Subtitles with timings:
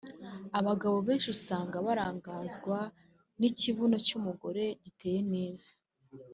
[0.59, 2.79] Abagabo benshi usanga barangazwa
[3.39, 5.69] n’ikibuno cy’umugore giteye neza